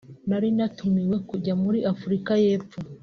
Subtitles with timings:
[0.29, 2.77] “Nari natumiwe kujya muri Afurika y’Epfo